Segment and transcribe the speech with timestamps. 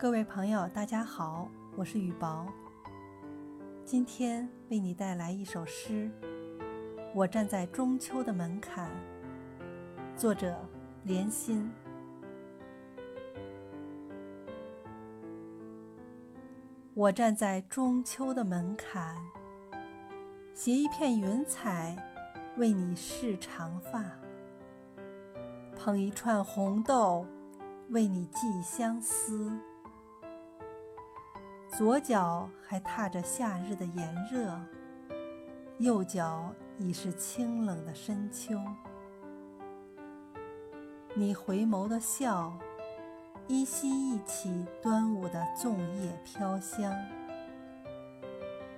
[0.00, 2.46] 各位朋友，大家好，我是雨薄。
[3.84, 6.10] 今天为你带来一首诗
[7.14, 8.90] 《我站在中秋的门槛》，
[10.18, 10.56] 作者
[11.04, 11.70] 莲心。
[16.94, 19.14] 我站在中秋的门槛，
[20.54, 21.94] 携一片云彩，
[22.56, 24.00] 为你试长发；
[25.76, 27.26] 捧一串红豆，
[27.90, 29.52] 为你寄相思。
[31.80, 34.60] 左脚还踏着夏日的炎热，
[35.78, 38.54] 右脚已是清冷的深秋。
[41.14, 42.52] 你回眸的笑。
[43.48, 46.94] 依稀忆起端午的粽叶飘香，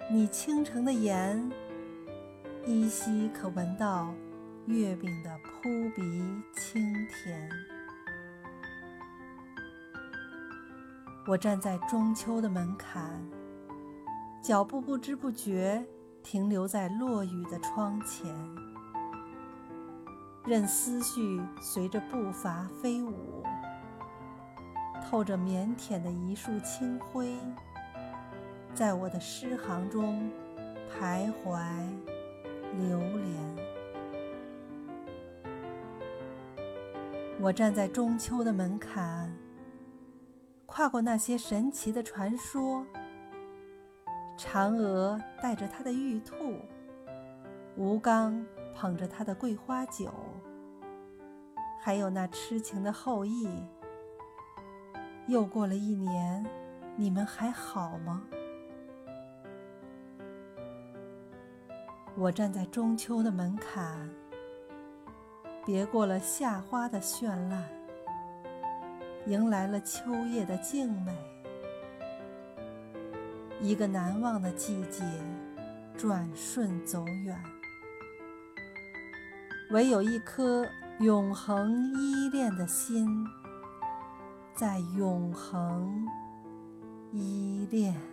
[0.09, 1.51] 你倾城的眼，
[2.65, 4.15] 依稀可闻到
[4.67, 6.03] 月饼的扑鼻
[6.55, 7.51] 清甜。
[11.25, 13.25] 我站在中秋的门槛，
[14.43, 15.87] 脚步不知不觉
[16.21, 18.35] 停留在落雨的窗前，
[20.45, 23.45] 任思绪随着步伐飞舞。
[25.05, 27.37] 透着腼腆的一束清辉，
[28.75, 30.29] 在我的诗行中
[30.91, 31.61] 徘徊
[32.79, 33.57] 流连。
[37.41, 39.33] 我站在中秋的门槛，
[40.75, 42.83] 跨过那些神奇的传说：
[44.39, 46.35] 嫦娥带着她的玉兔，
[47.77, 48.43] 吴刚
[48.75, 50.11] 捧着他的桂花酒，
[51.79, 53.51] 还有那痴情的后羿。
[55.27, 56.43] 又过了一年，
[56.97, 58.23] 你们还好吗？
[62.17, 64.09] 我站在中秋的门槛，
[65.67, 67.63] 别过了夏花的绚烂，
[69.27, 71.17] 迎来了秋夜的静美。
[73.61, 75.05] 一个难忘的季节，
[75.97, 77.39] 转瞬走远，
[79.71, 80.67] 唯有一颗
[80.99, 83.07] 永恒依恋的心。
[84.55, 86.07] 在永恒
[87.13, 88.12] 依恋。